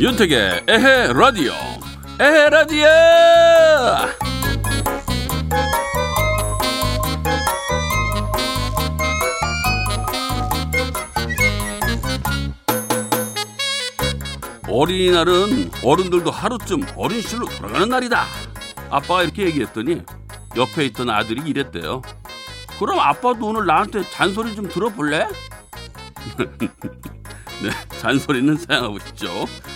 [0.00, 1.52] 윤택의 에헤 라디오.
[2.18, 2.86] 에헤 라디오!
[14.66, 18.24] 어린이날은 어른들도 하루쯤 어린이실로 돌아가는 날이다.
[18.88, 20.00] 아빠가 이렇게 얘기했더니
[20.56, 22.00] 옆에 있던 아들이 이랬대요.
[22.78, 25.28] 그럼 아빠도 오늘 나한테 잔소리 좀 들어볼래?
[27.62, 29.28] 네, 잔소리는 사양하고 싶죠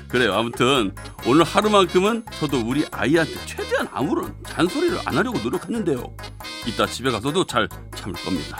[0.08, 0.32] 그래요.
[0.32, 0.94] 아무튼
[1.26, 6.16] 오늘 하루만큼은 저도 우리 아이한테 최대한 아무런 잔소리를 안 하려고 노력했는데요.
[6.66, 8.58] 이따 집에 가서도 잘 참을 겁니다.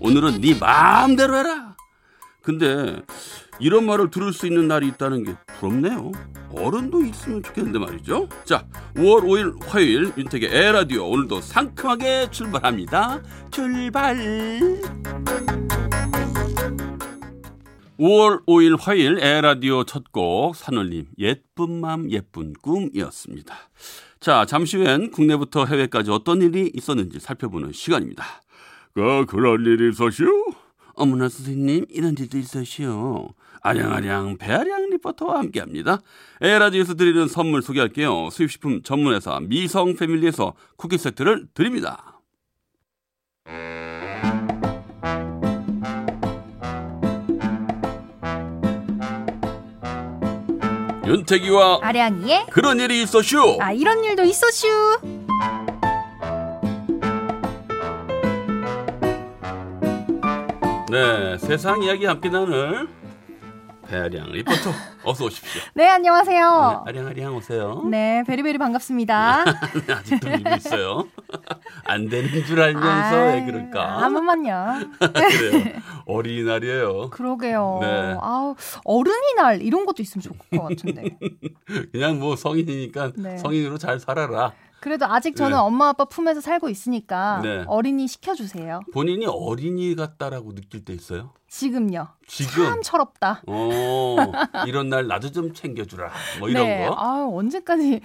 [0.00, 1.76] 오늘은 네 마음대로 해라.
[2.42, 3.00] 근데
[3.58, 6.12] 이런 말을 들을 수 있는 날이 있다는 게 부럽네요.
[6.54, 8.28] 어른도 있으면 좋겠는데 말이죠.
[8.44, 13.22] 자, 5월 5일 화요일 윤택의 에라디오 오늘도 상큼하게 출발합니다.
[13.50, 14.14] 출발.
[17.98, 23.54] 5월 5일 화요일 에라디오 첫 곡 산울림 예쁜 맘 예쁜 꿈이었습니다.
[24.20, 28.24] 자 잠시 후엔 국내부터 해외까지 어떤 일이 있었는지 살펴보는 시간입니다.
[28.94, 30.24] 그 그런 일이 있었슈?
[30.94, 33.28] 어머나 선생님 이런 일도 있었슈.
[33.62, 36.00] 아량아량 배아량 리포터와 함께합니다.
[36.40, 38.28] 에라디오에서 드리는 선물 소개할게요.
[38.30, 42.20] 수입식품 전문회사 미성 패밀리에서 쿠키 세트를 드립니다.
[51.06, 53.58] 윤태기와 아량이의 그런 일이 있었슈.
[53.60, 54.66] 아 이런 일도 있었슈.
[60.90, 62.88] 네, 세상 이야기 함께 나눌
[63.88, 64.70] 배아량 리포터
[65.04, 65.62] 어서 오십시오.
[65.74, 66.82] 네, 안녕하세요.
[66.86, 67.82] 네, 아량 아량 오세요.
[67.90, 69.44] 네, 베리베리 반갑습니다.
[69.86, 71.08] 네, 아직도 밀고 있어요.
[71.84, 74.02] 안 되는 줄 알면서 왜 그럴까?
[74.02, 74.88] 한 번만요.
[74.98, 75.64] 그래요.
[76.06, 77.10] 어린이날이에요.
[77.10, 77.78] 그러게요.
[77.82, 78.16] 네.
[78.20, 81.16] 아우, 어른이날 이런 것도 있으면 좋을 것 같은데.
[81.92, 83.36] 그냥 뭐 성인이니까 네.
[83.38, 84.52] 성인으로 잘 살아라.
[84.84, 85.62] 그래도 아직 저는 네.
[85.62, 87.64] 엄마 아빠 품에서 살고 있으니까 네.
[87.68, 88.80] 어린이 시켜주세요.
[88.92, 91.32] 본인이 어린이 같다라고 느낄 때 있어요?
[91.48, 92.08] 지금요.
[92.26, 93.44] 지금 참 철없다.
[93.46, 94.16] 어,
[94.66, 96.10] 이런 날 나도 좀 챙겨주라.
[96.38, 96.86] 뭐 이런 네.
[96.86, 96.94] 거.
[96.98, 98.02] 아 언제까지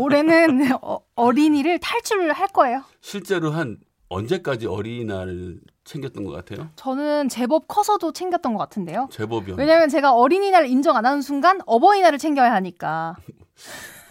[0.00, 2.82] 올해는 어, 린이를 탈출을 할 거예요.
[3.02, 3.76] 실제로 한
[4.08, 6.68] 언제까지 어린이날 챙겼던 것 같아요?
[6.76, 9.08] 저는 제법 커서도 챙겼던 것 같은데요.
[9.10, 9.56] 제법이요.
[9.56, 13.16] 왜냐하면 제가 어린이날 인정 안 하는 순간 어버이날을 챙겨야 하니까.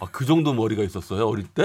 [0.00, 1.64] 아, 그 정도 머리가 있었어요 어릴 때?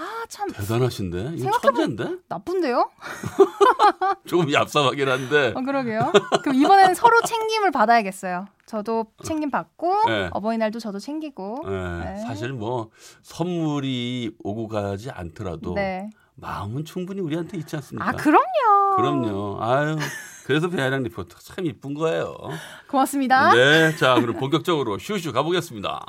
[0.00, 0.48] 아, 참.
[0.48, 1.32] 대단하신데?
[1.36, 2.18] 이거 천재인데?
[2.28, 2.88] 나쁜데요?
[4.26, 5.52] 조금 얍삽하긴 한데.
[5.56, 6.12] 어, 그러게요.
[6.42, 8.46] 그럼 이번에는 서로 챙김을 받아야겠어요.
[8.64, 10.28] 저도 챙김 받고, 네.
[10.32, 11.64] 어버이날도 저도 챙기고.
[11.66, 12.04] 네.
[12.14, 12.16] 네.
[12.18, 12.90] 사실 뭐,
[13.22, 15.74] 선물이 오고 가지 않더라도.
[16.40, 16.46] 네.
[16.46, 18.08] 마음은 충분히 우리한테 있지 않습니까?
[18.08, 18.96] 아, 그럼요.
[18.96, 19.58] 그럼요.
[19.60, 19.96] 아유.
[20.46, 22.34] 그래서 배아량 리포터 참 이쁜 거예요.
[22.88, 23.52] 고맙습니다.
[23.52, 23.94] 네.
[23.96, 26.06] 자, 그럼 본격적으로 슈슈 가보겠습니다.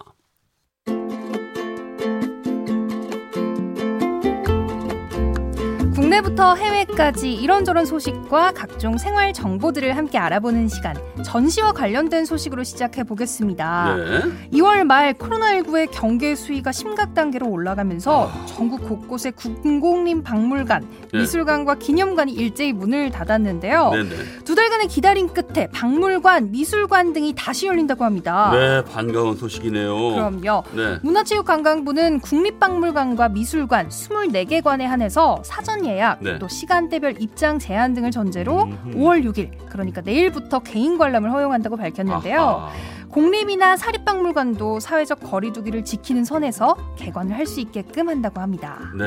[5.99, 10.95] 국내부터 해외까지 이런저런 소식과 각종 생활 정보들을 함께 알아보는 시간
[11.25, 13.95] 전시와 관련된 소식으로 시작해 보겠습니다.
[13.97, 14.21] 네.
[14.53, 18.45] 2월 말 코로나19의 경계 수위가 심각 단계로 올라가면서 아...
[18.45, 21.19] 전국 곳곳의 국공립 박물관, 네.
[21.19, 23.91] 미술관과 기념관이 일제히 문을 닫았는데요.
[23.91, 24.15] 네, 네.
[24.49, 28.49] 두 달간의 기다림 끝에 박물관, 미술관 등이 다시 열린다고 합니다.
[28.51, 29.95] 네, 반가운 소식이네요.
[29.95, 30.63] 그럼요.
[30.71, 30.97] 네.
[31.03, 36.39] 문화체육관광부는 국립박물관과 미술관 24개관에 한해서 사전 예약 네.
[36.39, 38.97] 또 시간대별 입장 제한 등을 전제로 음흠.
[38.97, 42.39] 5월 6일, 그러니까 내일부터 개인 관람을 허용한다고 밝혔는데요.
[42.39, 42.71] 아하.
[43.09, 48.77] 공립이나 사립박물관도 사회적 거리두기를 지키는 선에서 개관을 할 수 있게끔 한다고 합니다.
[48.95, 49.05] 네,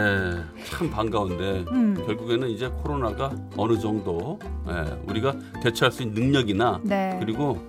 [0.68, 1.94] 참 반가운데 음.
[2.04, 7.16] 결국에는 이제 코로나가 어느 정도 네, 우리가 대처할 수 있는 능력이나 네.
[7.20, 7.64] 그리고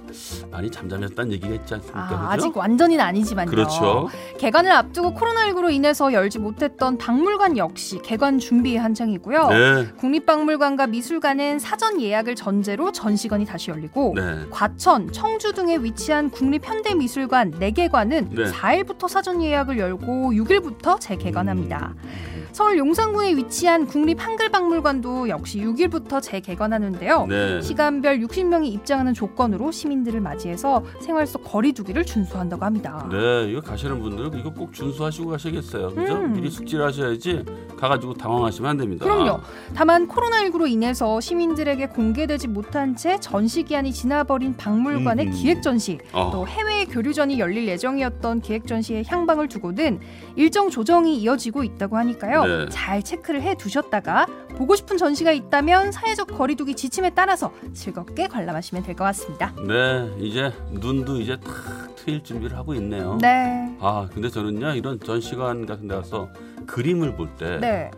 [0.50, 2.32] 많이 잠잠했다는 얘기가 있지 않습니까?
[2.32, 3.52] 아, 직 완전히는 아니지만요.
[3.52, 4.10] 그렇죠.
[4.40, 9.48] 개관을 앞두고 코로나19로 인해서 열지 못했던 박물관 역시 개관 준비 한창이고요.
[9.50, 9.88] 네.
[9.98, 14.48] 국립박물관과 미술관은 사전 예약을 전제로 전시관이 다시 열리고 네.
[14.50, 18.44] 과천, 청주 등에 위치한 개관 국립현대미술관 4개관은 네.
[18.52, 21.94] 4일부터 사전 예약을 열고 6일부터 재개관합니다.
[22.04, 22.44] 음.
[22.54, 27.26] 서울 용산구에 위치한 국립한글박물관도 역시 6일부터 재개관하는데요.
[27.28, 27.62] 네.
[27.62, 33.10] 시간별 60명이 입장하는 조건으로 시민들을 맞이해서 생활 속 거리두기를 준수한다고 합니다.
[33.12, 35.96] 네, 이거 가시는 분들은 이거 꼭 준수하시고 가셔야겠어요.
[35.96, 36.14] 그죠?
[36.14, 36.34] 음.
[36.34, 37.44] 미리 숙지를 하셔야지
[37.76, 39.04] 가가지고 당황하시면 안 됩니다.
[39.04, 39.40] 그럼요.
[39.74, 45.32] 다만 코로나19로 인해서 시민들에게 공개되지 못한 채 전시 기한이 지나버린 박물관의 음.
[45.32, 46.30] 기획 전시, 어.
[46.32, 50.00] 또 해외 교류전이 열릴 예정이었던 기획 전시의 향방을 두고는
[50.36, 52.46] 일정 조정이 이어지고 있다고 하니까요.
[52.46, 52.70] 네.
[52.70, 58.94] 잘 체크를 해 두셨다가 보고 싶은 전시가 있다면 사회적 거리두기 지침에 따라서 즐겁게 관람하시면 될
[58.94, 59.52] 것 같습니다.
[59.68, 63.18] 네, 이제 눈도 이제 탁 트일 준비를 하고 있네요.
[63.20, 63.76] 네.
[63.80, 66.30] 아, 근데 저는요 이런 전시관 같은 데 가서
[66.68, 67.90] 그림을 볼때 네.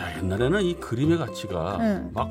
[0.00, 2.02] 야, 옛날에는 이 그림의 가치가 네.
[2.14, 2.30] 막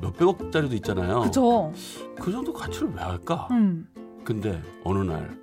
[0.00, 1.20] 몇백억짜리도 있잖아요.
[1.20, 1.72] 그죠.
[2.20, 3.46] 그 정도 가치를 왜 할까?
[3.52, 3.86] 음.
[4.28, 5.38] 근데 어느 날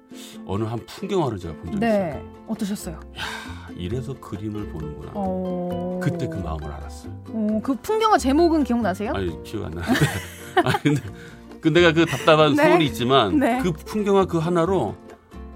[0.45, 1.87] 어느 한 풍경화를 제가 본 적이 네.
[1.87, 2.45] 있어요.
[2.47, 2.95] 어떠셨어요?
[3.17, 5.11] 야, 이래서 그림을 보는구나.
[5.15, 5.99] 어...
[6.03, 7.11] 그때 그 마음을 알았어요.
[7.29, 9.13] 어, 그 풍경화 제목은 기억나세요?
[9.15, 10.05] 아니 기억 안 나는데.
[10.63, 11.01] 아 근데
[11.61, 12.63] 그 내가 그 답답한 네?
[12.63, 13.59] 소울이 있지만 네.
[13.63, 14.93] 그 풍경화 그 하나로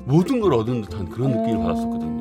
[0.05, 1.67] 모든 걸 얻은 듯한 그런 느낌을 어...
[1.67, 2.18] 받았었거든요.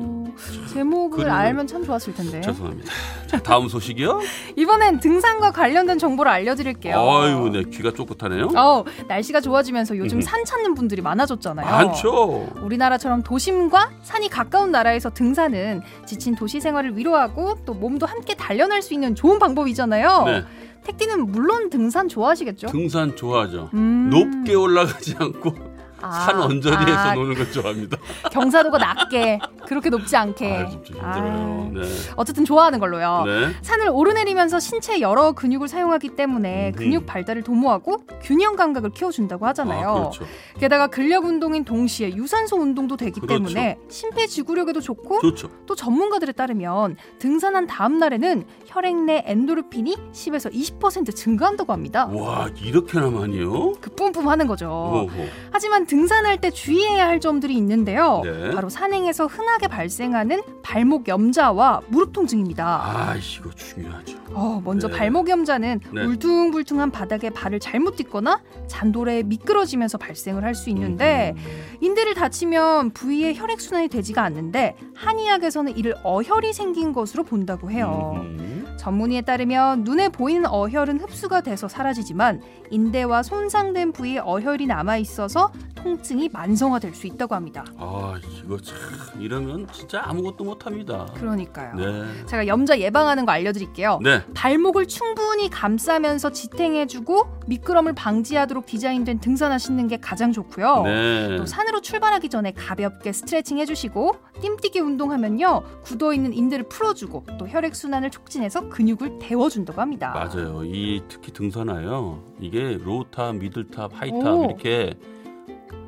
[0.73, 1.31] 제목을 그림을...
[1.31, 2.41] 알면 참 좋았을 텐데.
[2.41, 2.91] 죄송합니다.
[3.27, 4.19] 자, 다음 소식이요.
[4.55, 6.95] 이번엔 등산과 관련된 정보를 알려드릴게요.
[6.97, 8.49] 아유, 네 귀가 쫓긋하네요.
[8.55, 11.65] 어, 날씨가 좋아지면서 요즘 산 찾는 분들이 많아졌잖아요.
[11.65, 12.49] 많죠.
[12.61, 18.93] 우리나라처럼 도심과 산이 가까운 나라에서 등산은 지친 도시 생활을 위로하고 또 몸도 함께 단련할 수
[18.93, 20.23] 있는 좋은 방법이잖아요.
[20.25, 20.43] 네.
[20.83, 22.67] 택디는 물론 등산 좋아하시겠죠?
[22.67, 23.69] 등산 좋아하죠.
[23.73, 24.09] 음...
[24.09, 25.68] 높게 올라가지 않고
[26.01, 27.97] 아, 산 언저리에서 아, 노는 걸 좋아합니다.
[28.31, 30.57] 경사도가 낮게 그렇게 높지 않게.
[30.57, 31.71] 아, 좀 힘들어요.
[31.73, 31.81] 네.
[32.15, 33.23] 어쨌든 좋아하는 걸로요.
[33.25, 33.49] 네.
[33.61, 36.75] 산을 오르내리면서 신체 여러 근육을 사용하기 때문에 음.
[36.75, 39.87] 근육 발달을 도모하고 균형 감각을 키워준다고 하잖아요.
[39.87, 40.25] 아, 그렇죠.
[40.59, 43.35] 게다가 근력 운동인 동시에 유산소 운동도 되기 그렇죠.
[43.45, 45.49] 때문에 심폐지구력에도 좋고 좋죠.
[45.65, 52.07] 또 전문가들에 따르면 등산한 다음 날에는 혈액 내 엔도르핀이 10에서 20% 증가한다고 합니다.
[52.07, 53.73] 와 이렇게나 많이요?
[53.79, 54.67] 그 뿜뿜 하는 거죠.
[54.69, 55.09] 오호.
[55.51, 58.21] 하지만 등산할 때 주의해야 할 점들이 있는데요.
[58.23, 58.51] 네.
[58.51, 62.63] 바로 산행에서 흔하게 발생하는 발목 염자와 무릎 통증입니다.
[62.63, 64.19] 아, 이거 중요하죠.
[64.33, 64.95] 어, 먼저 네.
[64.95, 66.05] 발목 염자는 네.
[66.05, 71.77] 울퉁불퉁한 바닥에 발을 잘못 딛거나 잔돌에 미끄러지면서 발생을 할 수 있는데 음.
[71.79, 78.13] 인대를 다치면 부위에 혈액 순환이 되지가 않는데 한의학에서는 이를 어혈이 생긴 것으로 본다고 해요.
[78.17, 78.58] 음.
[78.79, 82.41] 전문의에 따르면 눈에 보이는 어혈은 흡수가 돼서 사라지지만
[82.71, 87.65] 인대와 손상된 부위에 어혈이 남아 있어서 통증이 만성화될 수 있다고 합니다.
[87.77, 88.77] 아 이거 참
[89.19, 91.05] 이러면 진짜 아무것도 못합니다.
[91.15, 91.75] 그러니까요.
[91.75, 92.25] 네.
[92.25, 93.99] 제가 염자 예방하는 거 알려드릴게요.
[94.03, 94.21] 네.
[94.33, 100.83] 발목을 충분히 감싸면서 지탱해주고 미끄럼을 방지하도록 디자인된 등산화 신는 게 가장 좋고요.
[100.83, 101.37] 네.
[101.37, 107.75] 또 산으로 출발하기 전에 가볍게 스트레칭 해주시고 뜀뛰기 운동하면요 굳어 있는 인대를 풀어주고 또 혈액
[107.75, 110.11] 순환을 촉진해서 근육을 데워준다고 합니다.
[110.13, 110.63] 맞아요.
[110.63, 112.23] 이 특히 등산화요.
[112.39, 114.45] 이게 low top, middle top, high top 오.
[114.45, 114.93] 이렇게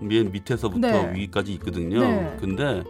[0.01, 1.13] 맨 밑에서부터 네.
[1.13, 1.99] 위까지 있거든요.
[1.99, 2.37] 네.
[2.39, 2.83] 근데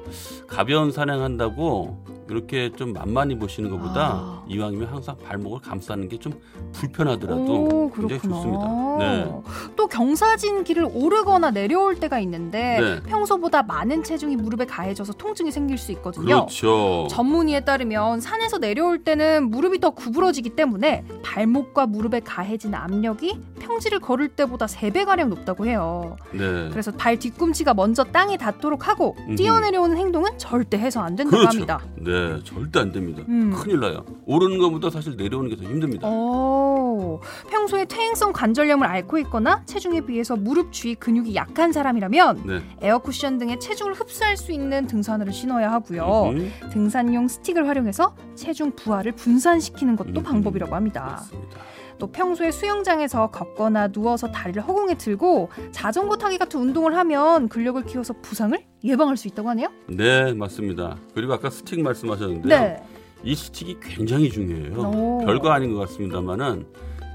[0.47, 4.43] 가벼운 산행한다고 이렇게 좀 만만히 보시는 것보다 아.
[4.47, 6.33] 이왕이면 항상 발목을 감싸는 게 좀
[6.73, 8.97] 불편하더라도 오, 굉장히 좋습니다.
[8.99, 9.31] 네.
[9.75, 13.09] 또 경사진 길을 오르거나 내려올 때가 있는데 네.
[13.09, 16.25] 평소보다 많은 체중이 무릎에 가해져서 통증이 생길 수 있거든요.
[16.25, 17.07] 그렇죠.
[17.09, 24.29] 전문의에 따르면 산에서 내려올 때는 무릎이 더 구부러지기 때문에 발목과 무릎에 가해진 압력이 평지를 걸을
[24.29, 26.17] 때보다 3배 가량 높다고 해요.
[26.31, 26.69] 네.
[26.69, 31.48] 그래서 발 뒤꿈치가 먼저 땅에 닿도록 하고 뛰어내려오는 행동은 절대 해서 안 된다고 그렇죠.
[31.48, 31.81] 합니다.
[31.95, 33.24] 네, 절대 안 됩니다.
[33.27, 33.51] 음.
[33.56, 34.06] 큰일 나요.
[34.27, 36.07] 오르는 것보다 사실 내려오는 게 더 힘듭니다.
[36.07, 37.19] 오,
[37.50, 42.62] 평소에 퇴행성 관절염을 앓고 있거나 체중에 비해서 무릎 주위 근육이 약한 사람이라면 네.
[42.81, 46.30] 에어 쿠션 등의 체중을 흡수할 수 있는 등산화를 신어야 하고요.
[46.36, 46.70] 음흠.
[46.72, 50.24] 등산용 스틱을 활용해서 체중 부하를 분산시키는 것도 음흠.
[50.24, 51.01] 방법이라고 합니다.
[51.17, 51.58] 맞습니다.
[52.01, 58.15] 또 평소에 수영장에서 걷거나 누워서 다리를 허공에 들고 자전거 타기 같은 운동을 하면 근력을 키워서
[58.24, 59.67] 부상을 예방할 수 있다고 하네요.
[59.86, 60.98] 네, 맞습니다.
[61.13, 62.60] 그리고 아까 스틱 말씀하셨는데요.
[62.60, 62.84] 네.
[63.24, 64.79] 이 스틱이 굉장히 중요해요.
[64.79, 65.20] 오.
[65.24, 66.65] 별거 아닌 것 같습니다만은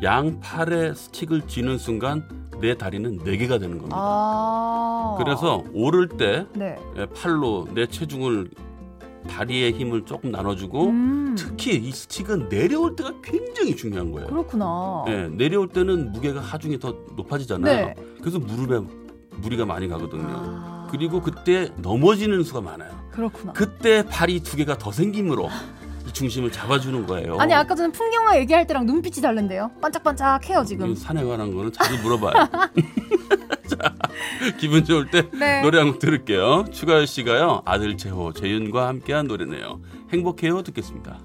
[0.05, 2.29] 양팔에 스틱을 쥐는 순간
[2.61, 3.97] 내 다리는 네 개가 되는 겁니다.
[3.99, 5.17] 아.
[5.19, 6.79] 그래서 오를 때 네.
[6.97, 8.51] 예, 팔로 내 체중을
[9.27, 11.35] 다리의 힘을 조금 나눠주고 음.
[11.39, 14.29] 특히 이 스틱은 내려올 때가 굉장히 중요한 거예요.
[14.29, 15.05] 그렇구나.
[15.07, 17.87] 네, 내려올 때는 무게가 하중이 더 높아지잖아요.
[17.87, 17.95] 네.
[18.21, 18.81] 그래서 무릎에
[19.39, 20.25] 무리가 많이 가거든요.
[20.29, 20.89] 아.
[20.91, 22.91] 그리고 그때 넘어지는 수가 많아요.
[23.11, 23.53] 그렇구나.
[23.53, 25.49] 그때 발이 두 개가 더 생김으로
[26.07, 27.37] 이 중심을 잡아주는 거예요.
[27.39, 29.73] 아니 아까 전에 풍경화 얘기할 때랑 눈빛이 다른데요.
[29.83, 30.95] 반짝반짝해요 지금.
[30.95, 32.33] 산에 관한 거는 자주 물어봐요.
[33.69, 33.95] 자,
[34.59, 35.63] 기분 좋을 때 네.
[35.63, 36.65] 노래 한 곡 들을게요.
[36.73, 37.63] 추가열 씨가요.
[37.65, 39.81] 아들 재호, 재윤과 함께한 노래네요.
[40.13, 41.19] 행복해요 듣겠습니다.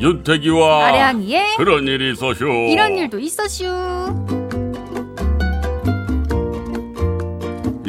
[0.00, 3.64] 윤태기와 아량이의 그런 일이 있었슈 이런 일도 있었슈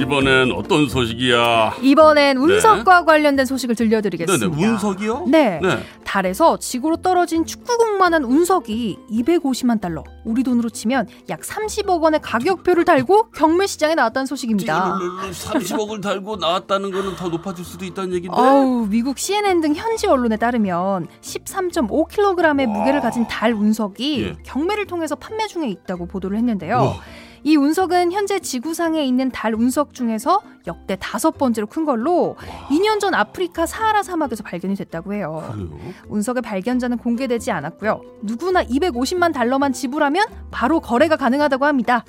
[0.10, 1.76] 이번엔 어떤 소식이야?
[1.84, 2.44] 이번엔 네.
[2.44, 3.06] 운석과 네.
[3.06, 4.56] 관련된 소식을 들려드리겠습니다.
[4.56, 5.26] 네네, 운석이요?
[5.28, 5.60] 네.
[5.62, 5.80] 네.
[6.04, 13.30] 달에서 지구로 떨어진 축구공만한 운석이 250만 달러, 우리 돈으로 치면 약 30억 원의 가격표를 달고
[13.32, 14.98] 경매 시장에 나왔다는 소식입니다.
[15.32, 18.36] 30억을 달고 나왔다는 거는 더 높아질 수도 있다는 얘기인데.
[18.36, 24.36] 어우, 미국 CNN 등 현지 언론에 따르면 13.5kg의 무게를 가진 달 운석이 예.
[24.44, 26.78] 경매를 통해서 판매 중에 있다고 보도를 했는데요.
[26.78, 27.00] 우와.
[27.44, 32.68] 이 운석은 현재 지구상에 있는 달 운석 중에서 역대 다섯 번째로 큰 걸로 와.
[32.70, 35.50] 2년 전 아프리카 사하라 사막에서 발견이 됐다고 해요.
[35.54, 35.80] 그래요?
[36.10, 38.02] 운석의 발견자는 공개되지 않았고요.
[38.24, 42.04] 누구나 250만 달러만 지불하면 바로 거래가 가능하다고 합니다.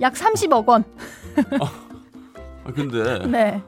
[0.00, 0.84] 약 30억 원.
[2.64, 3.62] 아, 근데 네.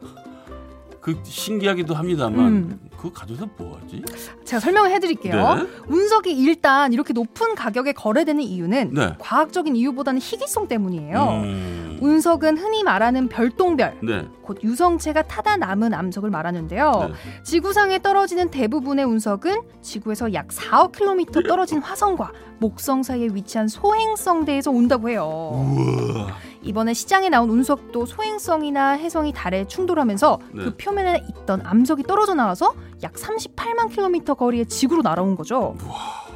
[1.14, 2.80] 그 신기하기도 합니다만 음.
[2.96, 4.02] 그거 가져서 뭐하지?
[4.44, 5.54] 제가 설명을 해드릴게요.
[5.54, 5.66] 네.
[5.88, 9.14] 운석이 일단 이렇게 높은 가격에 거래되는 이유는 네.
[9.18, 11.40] 과학적인 이유보다는 희귀성 때문이에요.
[11.44, 11.98] 음.
[12.00, 14.26] 운석은 흔히 말하는 별똥별, 네.
[14.42, 17.08] 곧 유성체가 타다 남은 암석을 말하는데요.
[17.08, 17.14] 네.
[17.44, 25.08] 지구상에 떨어지는 대부분의 운석은 지구에서 약 4억 킬로미터 떨어진 화성과 목성 사이에 위치한 소행성대에서 온다고
[25.08, 25.24] 해요.
[25.54, 26.36] 우와.
[26.62, 30.64] 이번에 시장에 나온 운석도 소행성이나 해성이 달에 충돌하면서 네.
[30.64, 35.76] 그 표면에 있던 암석이 떨어져 나와서 약 38만 킬로미터 거리의 지구로 날아온 거죠.
[35.84, 36.27] 우와.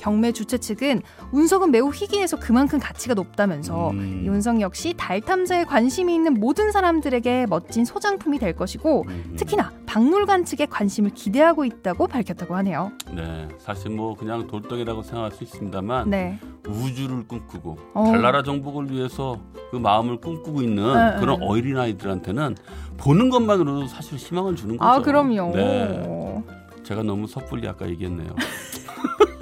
[0.00, 4.22] 경매 주최 측은 운석은 매우 희귀해서 그만큼 가치가 높다면서 음.
[4.24, 9.34] 이 운석 역시 달 탐사에 관심이 있는 모든 사람들에게 멋진 소장품이 될 것이고 음.
[9.36, 12.92] 특히나 박물관 측에 관심을 기대하고 있다고 밝혔다고 하네요.
[13.14, 16.38] 네, 사실 뭐 그냥 돌덩이라고 생각할 수 있습니다만 네.
[16.66, 18.04] 우주를 꿈꾸고 어.
[18.04, 19.38] 달나라 정복을 위해서
[19.70, 21.46] 그 마음을 꿈꾸고 있는 네, 그런 네.
[21.46, 22.56] 어린 아이들한테는
[22.96, 25.00] 보는 것만으로도 사실 희망을 주는 아, 거죠.
[25.00, 25.52] 아, 그럼요.
[25.54, 26.42] 네.
[26.84, 28.34] 제가 너무 섣불리 아까 얘기했네요.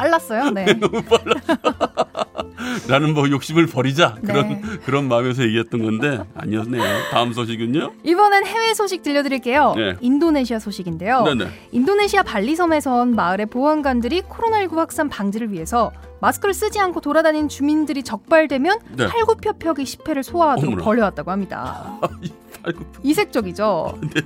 [0.00, 0.50] 빨랐어요.
[0.50, 0.64] 네.
[0.78, 1.56] 너무 빨랐어.
[2.88, 4.62] 나는 뭐 욕심을 버리자 그런 네.
[4.84, 6.82] 그런 마음에서 얘기했던 건데 아니었네요.
[7.10, 7.92] 다음 소식은요?
[8.04, 9.74] 이번엔 해외 소식 들려드릴게요.
[9.76, 9.96] 네.
[10.00, 11.22] 인도네시아 소식인데요.
[11.24, 11.46] 네네.
[11.72, 19.06] 인도네시아 발리섬에선 마을의 보안관들이 코로나19 확산 방지를 위해서 마스크를 쓰지 않고 돌아다니는 주민들이 적발되면 네.
[19.06, 22.00] 팔굽혀펴기 10회를 소화하도록 벌여왔다고 합니다.
[23.02, 23.98] 이색적이죠.
[24.14, 24.22] 네,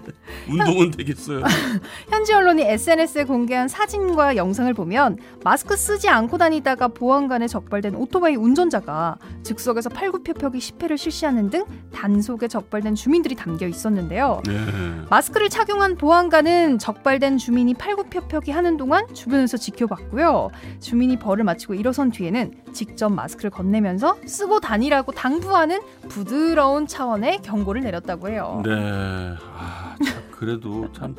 [0.49, 1.43] 운동은 되겠어요.
[2.09, 9.17] 현지 언론이 SNS에 공개한 사진과 영상을 보면 마스크 쓰지 않고 다니다가 보안관에 적발된 오토바이 운전자가
[9.43, 14.43] 즉석에서 팔굽혀펴기 10회를 실시하는 등 단속에 적발된 주민들이 담겨 있었는데요.
[14.47, 14.59] 네.
[15.11, 20.51] 마스크를 착용한 보안관은 적발된 주민이 팔굽혀펴기 하는 동안 주변에서 지켜봤고요.
[20.81, 28.22] 주민이 벌을 마치고 일어선 뒤에는 직접 마스크를 건네면서 쓰고 다니라고 당부하는 부드러운 차원의 경고를 내렸다고
[28.29, 28.63] 해요.
[28.65, 28.71] 네.
[29.57, 31.15] 아, 참, 그래도 참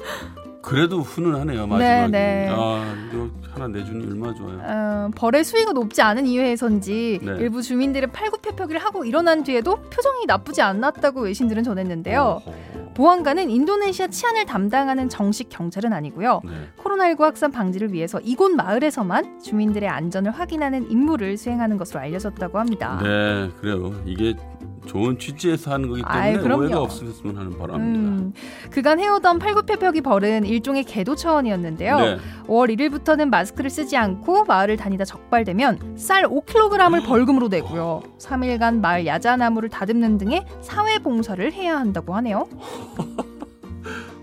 [0.63, 2.07] 그래도 훈훈하네요 마지막에.
[2.07, 2.47] 네, 네.
[2.49, 4.59] 아 이거 하나 내주니 얼마나 좋아요.
[4.63, 7.31] 어, 벌의 수위가 높지 않은 이유에선지 네.
[7.39, 12.41] 일부 주민들은 팔굽혀펴기를 하고 일어난 뒤에도 표정이 나쁘지 않았다고 외신들은 전했는데요.
[12.45, 12.53] 어허.
[12.93, 16.41] 보안관은 인도네시아 치안을 담당하는 정식 경찰은 아니고요.
[16.45, 16.51] 네.
[16.77, 22.99] 코로나19 확산 방지를 위해서 이곳 마을에서만 주민들의 안전을 확인하는 임무를 수행하는 것으로 알려졌다고 합니다.
[23.03, 23.93] 네, 그래요.
[24.05, 24.35] 이게
[24.85, 27.99] 좋은 취지에서 하는 거기 때문에 아이, 오해가 없으셨으면 하는 바람입니다.
[27.99, 28.33] 음,
[28.69, 31.99] 그간 해오던 팔굽혀펴기 벌은 일종의 계도 차원이었는데요.
[31.99, 32.17] 네.
[32.47, 38.01] 5월 1일부터는 마스크를 쓰지 않고 마을을 다니다 적발되면 쌀 5kg을 벌금으로 내고요.
[38.19, 42.47] 3일간 마을 야자나무를 다듬는 등의 사회 봉사를 해야 한다고 하네요.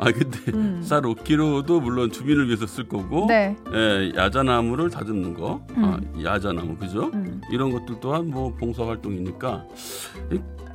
[0.01, 0.81] 아 근데 음.
[0.83, 3.55] 쌀 5kg도 물론 주민을 위해서 쓸 거고 네.
[3.73, 5.85] 예, 야자나무를 다듬는 거 음.
[5.85, 7.41] 아, 야자나무 그죠 음.
[7.53, 9.65] 이런 것들 또한 뭐 봉사활동이니까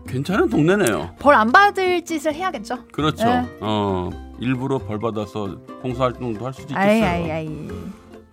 [0.08, 3.58] 괜찮은 동네네요 벌 안 받을 짓을 해야겠죠 그렇죠 네.
[3.62, 7.68] 어 일부러 벌 받아서 봉사활동도 할 수도 있겠어요 아이, 아이, 아이.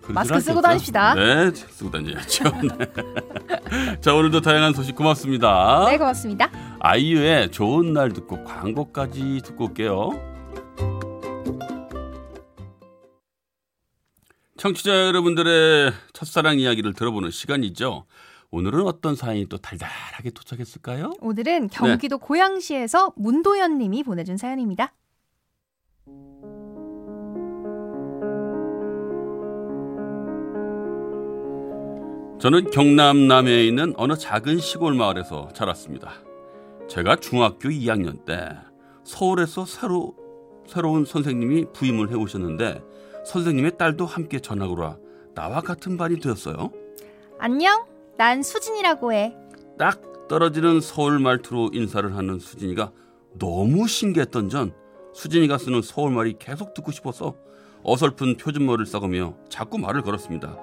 [0.09, 1.15] 마스크 쓰고 다닙시다.
[1.15, 2.43] 네, 쓰고 다녀야죠.
[2.77, 3.95] 네.
[4.01, 5.85] 자, 오늘도 다양한 소식 고맙습니다.
[5.87, 6.49] 네, 고맙습니다.
[6.79, 10.09] 아이유의 좋은 날 듣고 광고까지 듣고 올게요.
[14.57, 18.05] 청취자 여러분들의 첫사랑 이야기를 들어보는 시간이죠.
[18.51, 21.13] 오늘은 어떤 사연이 또 달달하게 도착했을까요?
[21.21, 22.25] 오늘은 경기도 네.
[22.25, 24.93] 고양시에서 문도연 님이 보내준 사연입니다.
[32.39, 36.11] 저는 경남 남해에 있는 어느 작은 시골 마을에서 자랐습니다.
[36.89, 38.49] 제가 중학교 2학년 때
[39.03, 40.13] 서울에서 새로
[40.67, 42.92] 새로운 선생님이 부임을 해 오셨는데
[43.25, 44.97] 선생님의 딸도 함께 전학으로 와
[45.35, 46.71] 나와 같은 반이 되었어요.
[47.39, 47.85] 안녕,
[48.17, 49.35] 난 수진이라고 해.
[49.79, 52.91] 딱 떨어지는 서울 말투로 인사를 하는 수진이가
[53.39, 54.73] 너무 신기했던 전
[55.13, 57.35] 수진이가 쓰는 서울 말이 계속 듣고 싶어서
[57.83, 60.57] 어설픈 표준말을 써가며 자꾸 말을 걸었습니다.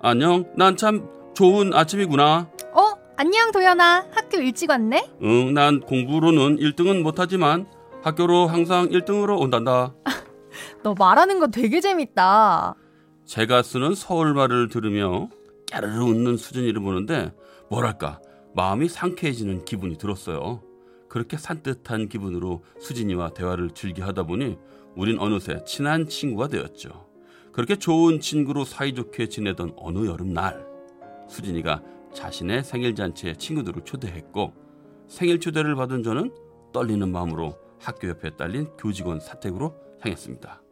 [0.00, 2.48] 안녕, 난 참 좋은 아침이구나.
[2.72, 2.80] 어?
[3.16, 4.06] 안녕 도연아.
[4.12, 5.10] 학교 일찍 왔네?
[5.22, 7.66] 응, 난 공부로는 1등은 못하지만
[8.02, 9.92] 학교로 항상 1등으로 온단다.
[10.84, 12.74] 너 말하는 거 되게 재밌다.
[13.24, 15.30] 제가 쓰는 서울말을 들으며
[15.72, 17.34] 까르르 웃는 수진이를 보는데
[17.70, 18.20] 뭐랄까
[18.54, 20.62] 마음이 상쾌해지는 기분이 들었어요.
[21.08, 24.58] 그렇게 산뜻한 기분으로 수진이와 대화를 즐겨 하다 보니
[24.94, 27.08] 우린 어느새 친한 친구가 되었죠.
[27.50, 30.66] 그렇게 좋은 친구로 사이좋게 지내던 어느 여름날
[31.28, 34.52] 수진이가 자신의 생일 잔치에 친구들을 초대했고
[35.08, 36.30] 생일 초대를 받은 저는
[36.74, 40.63] 떨리는 마음으로 학교 옆에 딸린 교직원 사택으로 향했습니다.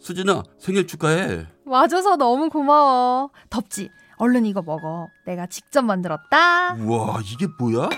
[0.00, 1.46] 수진아 생일 축하해.
[1.66, 3.30] 와줘서 너무 고마워.
[3.50, 3.90] 덥지?
[4.16, 5.08] 얼른 이거 먹어.
[5.26, 6.74] 내가 직접 만들었다.
[6.74, 7.88] 우와 이게 뭐야?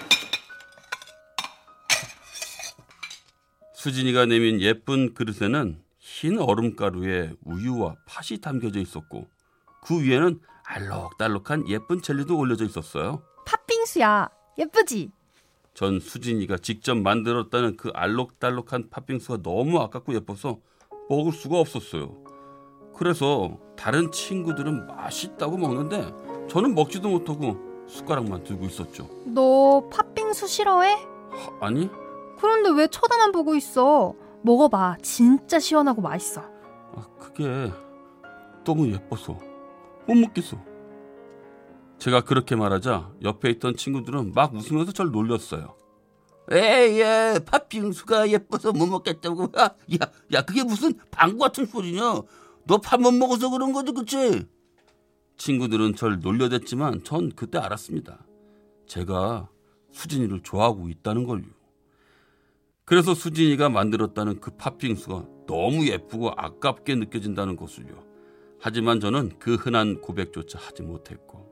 [3.75, 9.29] 수진이가 내민 예쁜 그릇에는 흰 얼음가루에 우유와 팥이 담겨져 있었고
[9.83, 13.23] 그 위에는 알록달록한 예쁜 젤리도 올려져 있었어요.
[13.47, 14.29] 팥빙수야.
[14.59, 15.11] 예쁘지?
[15.75, 20.59] 전 수진이가 직접 만들었다는 그 알록달록한 팥빙수가 너무 아깝고 예뻐서
[21.13, 22.17] 먹을 수가 없었어요.
[22.95, 26.11] 그래서 다른 친구들은 맛있다고 먹는데
[26.49, 29.09] 저는 먹지도 못하고 숟가락만 들고 있었죠.
[29.27, 30.93] 너 팥빙수 싫어해?
[30.95, 31.91] 하, 아니.
[32.39, 34.15] 그런데 왜 쳐다만 보고 있어?
[34.43, 34.97] 먹어봐.
[35.03, 36.41] 진짜 시원하고 맛있어.
[36.95, 37.71] 아, 그게
[38.65, 39.39] 너무 예뻐서
[40.07, 40.57] 못 먹겠어.
[41.99, 45.75] 제가 그렇게 말하자 옆에 있던 친구들은 막 웃으면서 절 놀렸어요.
[46.51, 49.53] 에이, 예, 팥빙수가 예뻐서 못 먹겠다고.
[49.59, 52.23] 야, 야, 야, 그게 무슨 방구 같은 소리냐?
[52.65, 54.47] 너밥못 먹어서 그런 거지, 그치?
[55.37, 58.27] 친구들은 절 놀려댔지만 전 그때 알았습니다.
[58.87, 59.49] 제가
[59.93, 61.45] 수진이를 좋아하고 있다는 걸요.
[62.85, 68.05] 그래서 수진이가 만들었다는 그 팥빙수가 너무 예쁘고 아깝게 느껴진다는 것을요.
[68.61, 71.49] 하지만 저는 그 흔한 고백조차 하지 못했고,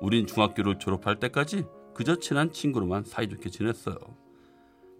[0.00, 3.96] 우린 중학교를 졸업할 때까지 그저 친한 친구로만 사이좋게 지냈어요.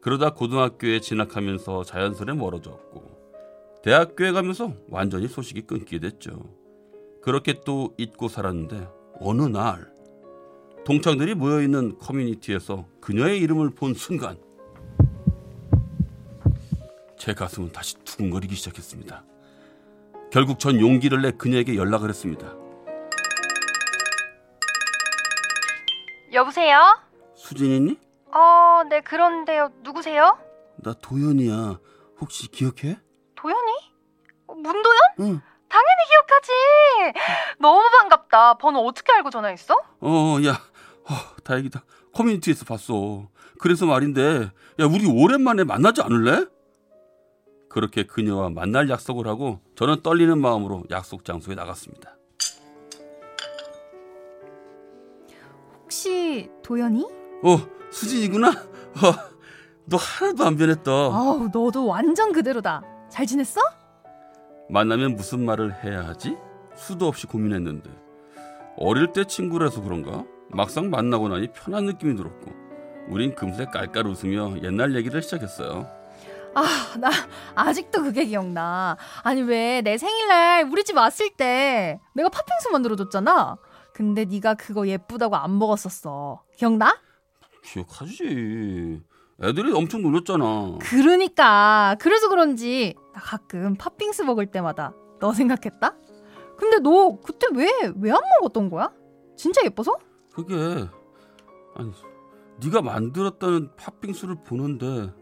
[0.03, 6.55] 그러다 고등학교에 진학하면서 자연스레 멀어졌고, 대학교에 가면서 완전히 소식이 끊기게 됐죠.
[7.23, 8.89] 그렇게 또 잊고 살았는데,
[9.21, 9.93] 어느 날,
[10.85, 14.37] 동창들이 모여 있는 커뮤니티에서 그녀의 이름을 본 순간,
[17.17, 19.25] 제 가슴은 다시 두근거리기 시작했습니다.
[20.33, 22.57] 결국 전 용기를 내 그녀에게 연락을 했습니다.
[26.33, 26.99] 여보세요?
[27.37, 28.12] 수진이니?
[28.35, 29.71] 어, 네, 그런데요.
[29.83, 30.39] 누구세요?
[30.77, 31.79] 나 도현이야.
[32.21, 32.99] 혹시 기억해?
[33.35, 33.73] 도현이?
[34.47, 34.99] 어, 문도현?
[35.21, 35.41] 응.
[35.69, 37.19] 당연히 기억하지.
[37.59, 38.55] 너무 반갑다.
[38.59, 39.75] 번호 어떻게 알고 전화했어?
[40.01, 40.53] 어, 야,
[41.09, 41.85] 어, 다행이다.
[42.15, 43.29] 커뮤니티에서 봤어.
[43.59, 46.47] 그래서 말인데, 야, 우리 오랜만에 만나지 않을래?
[47.69, 52.17] 그렇게 그녀와 만날 약속을 하고 저는 떨리는 마음으로 약속 장소에 나갔습니다.
[55.83, 57.07] 혹시 도연이?
[57.43, 57.59] 어,
[57.91, 58.49] 수진이구나.
[58.49, 59.33] 어,
[59.87, 60.91] 너 하나도 안 변했다.
[60.91, 62.83] 아우, 너도 완전 그대로다.
[63.11, 63.61] 잘 지냈어?
[64.71, 66.37] 만나면 무슨 말을 해야 하지?
[66.75, 67.91] 수도 없이 고민했는데
[68.79, 70.25] 어릴 때 친구라서 그런가?
[70.49, 72.51] 막상 만나고 나니 편한 느낌이 들었고
[73.09, 75.87] 우린 금세 깔깔 웃으며 옛날 얘기를 시작했어요.
[76.55, 76.63] 아,
[76.99, 77.11] 나
[77.55, 78.97] 아직도 그게 기억나.
[79.23, 83.57] 아니 왜 내 생일날 우리 집 왔을 때 내가 팥빙수 만들어 줬잖아.
[83.93, 86.43] 근데 네가 그거 예쁘다고 안 먹었었어.
[86.57, 86.97] 기억나?
[87.63, 89.03] 기억하지.
[89.43, 90.79] 애들이 엄청 놀렸잖아.
[90.81, 95.97] 그러니까 그래서 그런지 나 가끔 팥빙수 먹을 때마다 너 생각했다.
[96.57, 98.93] 근데 너 그때 왜 왜 안 먹었던 거야?
[99.37, 99.97] 진짜 예뻐서?
[100.33, 100.55] 그게
[101.75, 101.93] 아니
[102.63, 105.13] 네가 만들었다는 팥빙수를 보는데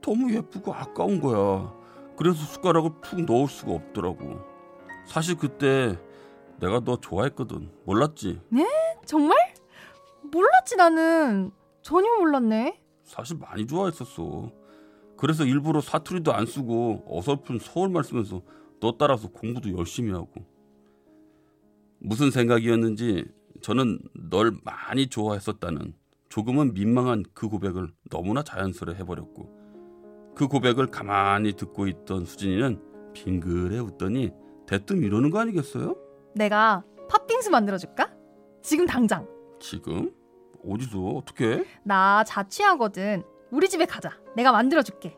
[0.00, 1.74] 너무 예쁘고 아까운 거야.
[2.16, 4.38] 그래서 숟가락을 푹 넣을 수가 없더라고.
[5.06, 5.98] 사실 그때
[6.60, 7.70] 내가 너 좋아했거든.
[7.84, 8.40] 몰랐지?
[8.50, 8.66] 네?
[9.06, 9.36] 정말?
[10.30, 11.50] 몰랐지 나는.
[11.90, 12.80] 전혀 몰랐네.
[13.02, 14.52] 사실 많이 좋아했었어.
[15.16, 18.42] 그래서 일부러 사투리도 안 쓰고 어설픈 서울말 쓰면서
[18.78, 20.30] 너 따라서 공부도 열심히 하고.
[21.98, 23.24] 무슨 생각이었는지
[23.60, 23.98] 저는
[24.30, 25.94] 널 많이 좋아했었다는
[26.28, 29.50] 조금은 민망한 그 고백을 너무나 자연스레 해버렸고
[30.36, 32.80] 그 고백을 가만히 듣고 있던 수진이는
[33.14, 34.30] 빙그레 웃더니
[34.68, 35.96] 대뜸 이러는 거 아니겠어요?
[36.36, 38.14] 내가 팥빙수 만들어줄까?
[38.62, 39.26] 지금 당장.
[39.58, 40.19] 지금?
[40.66, 40.98] 어디서?
[40.98, 41.64] 어떻게?
[41.82, 43.22] 나 자취하거든.
[43.50, 44.12] 우리 집에 가자.
[44.36, 45.16] 내가 만들어줄게.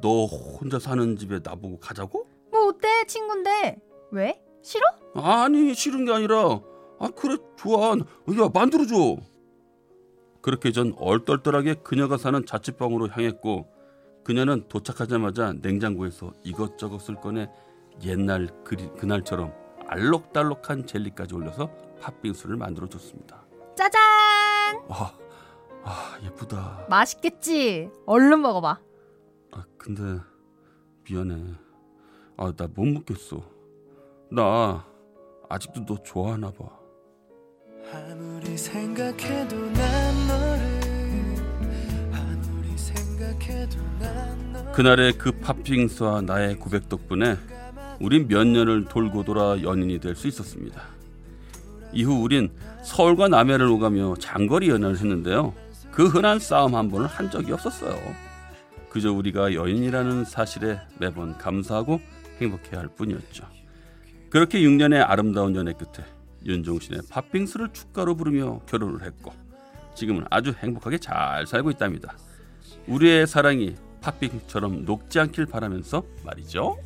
[0.00, 2.26] 너 혼자 사는 집에 나보고 가자고?
[2.50, 3.78] 뭐 어때 친구인데
[4.10, 4.42] 왜?
[4.62, 4.84] 싫어?
[5.14, 6.60] 아니 싫은 게 아니라
[6.98, 9.16] 아 그래 좋아 야 만들어줘
[10.42, 13.66] 그렇게 전 얼떨떨하게 그녀가 사는 자취방으로 향했고
[14.24, 17.48] 그녀는 도착하자마자 냉장고에서 이것저것을 꺼내
[18.04, 19.52] 옛날 그리, 그날처럼
[19.86, 23.44] 알록달록한 젤리까지 올려서 팥빙수를 만들어 줬습니다
[23.76, 24.09] 짜잔 와, 아 예쁘다.
[26.90, 27.88] 맛있겠지.
[28.06, 28.78] 얼른 먹어봐.
[29.52, 30.02] 아 근데
[31.08, 31.54] 미안해.
[32.36, 33.42] 아 나 못 먹겠어.
[34.30, 34.84] 나
[35.48, 36.64] 아직도 너 좋아하나 봐.
[37.92, 40.80] 아무리 생각해도 난 너를
[42.12, 47.36] 아무리 생각해도 난 너를 그날의 그 팥빙수와 나의 고백 덕분에
[48.00, 50.80] 우린 몇 년을 돌고 돌아 연인이 될 수 있었습니다.
[51.92, 52.50] 이후 우린
[52.84, 55.52] 서울과 남해를 오가며 장거리 연애를 했는데요.
[55.92, 57.98] 그 흔한 싸움 한 번을 한 적이 없었어요.
[58.88, 62.00] 그저 우리가 여인이라는 사실에 매번 감사하고
[62.40, 63.44] 행복해야 할 뿐이었죠.
[64.30, 66.06] 그렇게 6년의 아름다운 연애 끝에
[66.44, 69.32] 윤종신의 팥빙수를 축가로 부르며 결혼을 했고
[69.94, 72.16] 지금은 아주 행복하게 잘 살고 있답니다.
[72.86, 76.78] 우리의 사랑이 팥빙처럼 녹지 않길 바라면서 말이죠.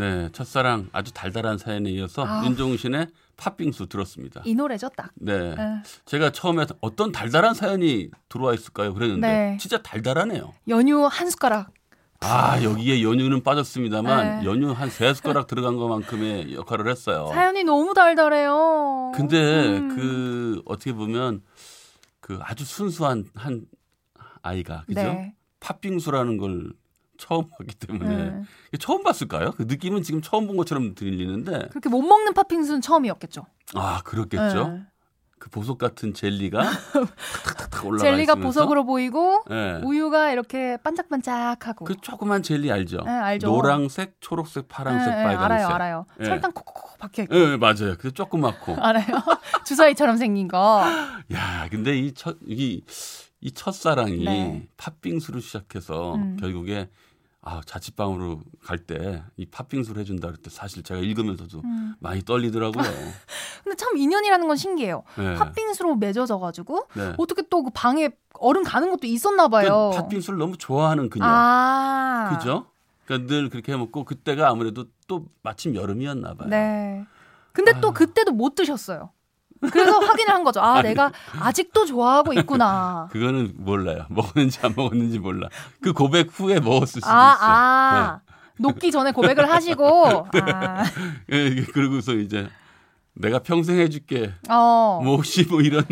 [0.00, 2.42] 네, 첫사랑 아주 달달한 사연에 이어서 아.
[2.44, 4.42] 윤종신의 팥빙수 들었습니다.
[4.44, 5.10] 이 노래죠, 딱.
[5.14, 5.32] 네.
[5.34, 5.54] 에.
[5.54, 5.82] 네.
[6.06, 8.92] 제가 처음에 어떤 달달한 사연이 들어와 있을까요?
[8.94, 9.56] 그랬는데 네.
[9.60, 10.52] 진짜 달달하네요.
[10.68, 11.70] 연유 한 숟가락.
[12.22, 14.44] 아, 여기에 연유는 빠졌습니다만 네.
[14.46, 17.28] 연유 한 세 숟가락 들어간 것만큼의 역할을 했어요.
[17.32, 19.12] 사연이 너무 달달해요.
[19.14, 19.96] 근데 음.
[19.96, 21.42] 그 어떻게 보면
[22.20, 23.64] 그 아주 순수한 한
[24.42, 25.00] 아이가 그죠?
[25.02, 25.34] 네.
[25.60, 26.72] 팥빙수라는 걸
[27.20, 28.42] 처음 봤기 때문에 네.
[28.78, 29.52] 처음 봤을까요?
[29.52, 33.44] 그 느낌은 지금 처음 본 것처럼 들리는데 그렇게 못 먹는 팥빙수는 처음이었겠죠.
[33.74, 34.68] 아 그렇겠죠.
[34.68, 34.82] 네.
[35.38, 36.62] 그 보석 같은 젤리가
[37.44, 38.46] 탁탁탁 올라가 젤리가 있으면서?
[38.46, 39.80] 보석으로 보이고 네.
[39.84, 42.98] 우유가 이렇게 반짝반짝하고 그 조그만 젤리 알죠?
[43.06, 43.46] 네, 알죠.
[43.46, 46.06] 노랑색, 초록색, 파란색, 네, 빨간색 알아요, 알아요.
[46.18, 46.26] 네.
[46.26, 47.34] 설탕 콕콕 박혀 있고.
[47.34, 47.96] 네, 맞아요.
[47.98, 49.06] 그 조그맣고 알아요.
[49.64, 50.82] 주사위처럼 생긴 거.
[51.32, 52.82] 야, 근데 이 첫 이
[53.40, 54.68] 이 첫사랑이 네.
[54.76, 56.36] 팥빙수로 시작해서 음.
[56.38, 56.90] 결국에
[57.42, 61.94] 아, 자취방으로 갈 때 이 팥빙수를 해준다 때 사실 제가 읽으면서도 음.
[61.98, 62.84] 많이 떨리더라고요.
[63.64, 65.02] 근데 참 인연이라는 건 신기해요.
[65.16, 65.34] 네.
[65.36, 67.14] 팥빙수로 맺어져가지고 네.
[67.18, 69.90] 어떻게 또 그 방에 얼음 가는 것도 있었나 봐요.
[69.92, 71.24] 그 팥빙수를 너무 좋아하는 그녀.
[71.26, 72.36] 아.
[72.36, 72.66] 그죠?
[73.04, 76.48] 그러니까 늘 그렇게 해먹고 그때가 아무래도 또 마침 여름이었나 봐요.
[76.48, 77.04] 네.
[77.52, 77.80] 근데 아.
[77.80, 79.10] 또 그때도 못 드셨어요.
[79.70, 80.60] 그래서 확인을 한 거죠.
[80.60, 83.08] 아, 아니, 내가 아직도 좋아하고 있구나.
[83.12, 84.06] 그거는 몰라요.
[84.08, 85.48] 먹었는지 안 먹었는지 몰라.
[85.82, 87.44] 그 고백 후에 먹었을 수도 아, 있어.
[87.44, 88.62] 아, 네.
[88.62, 90.28] 녹기 전에 고백을 하시고.
[90.32, 90.40] 네.
[90.40, 90.84] 아.
[91.28, 92.48] 네, 그러고서 이제
[93.14, 94.32] 내가 평생 해줄게.
[94.48, 95.00] 어.
[95.04, 95.84] 뭐 혹시 뭐 이런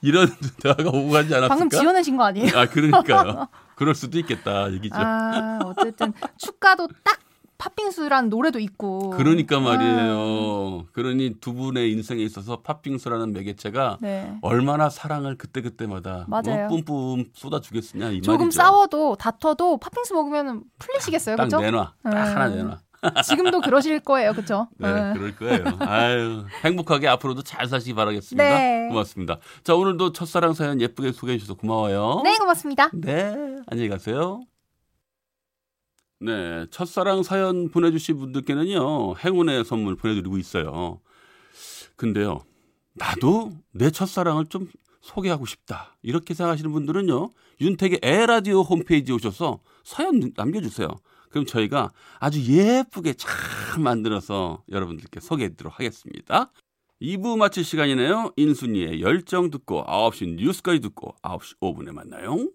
[0.00, 0.28] 이런
[0.62, 1.48] 대화가 오고 가지 않았을까?
[1.48, 2.58] 방금 지어내신 거 아니에요?
[2.58, 3.46] 아 그러니까요.
[3.76, 4.96] 그럴 수도 있겠다 얘기죠.
[4.96, 7.18] 아 어쨌든 축가도 딱
[7.62, 9.10] 팥빙수라는 노래도 있고.
[9.10, 10.84] 그러니까 말이에요.
[10.84, 10.84] 아.
[10.92, 14.36] 그러니 두 분의 인생에 있어서 팥빙수라는 매개체가 네.
[14.42, 16.66] 얼마나 사랑을 그때그때마다 뭐 맞아요.
[16.66, 18.56] 뭐 뿜뿜 쏟아주겠느냐 이 조금 말이죠.
[18.56, 21.36] 싸워도 다퉈도 팥빙수 먹으면 풀리시겠어요.
[21.36, 21.60] 딱 그죠?
[21.60, 21.92] 내놔.
[22.02, 22.16] 딱 네.
[22.18, 22.78] 하나 내놔.
[23.24, 24.32] 지금도 그러실 거예요.
[24.32, 24.66] 그렇죠?
[24.78, 25.64] 네, 네, 그럴 거예요.
[25.80, 28.42] 아유, 행복하게 앞으로도 잘 사시기 바라겠습니다.
[28.42, 28.88] 네.
[28.88, 29.38] 고맙습니다.
[29.62, 32.22] 자, 오늘도 첫사랑 사연 예쁘게 소개해 주셔서 고마워요.
[32.24, 32.90] 네, 고맙습니다.
[32.92, 34.40] 네, 안녕히 가세요.
[36.24, 41.00] 네, 첫사랑 사연 보내주신 분들께는요, 행운의 선물 보내드리고 있어요.
[41.96, 42.44] 근데요,
[42.92, 44.68] 나도 내 첫사랑을 좀
[45.00, 45.96] 소개하고 싶다.
[46.00, 50.88] 이렇게 생각하시는 분들은요, 윤택의 에라디오 홈페이지에 오셔서 사연 남겨주세요.
[51.30, 53.32] 그럼 저희가 아주 예쁘게 잘
[53.80, 56.52] 만들어서 여러분들께 소개해드리도록 하겠습니다.
[57.00, 58.34] 2부 마칠 시간이네요.
[58.36, 62.48] 인순이의 열정 듣고 9시 뉴스까지 듣고 9시 5분에 만나요.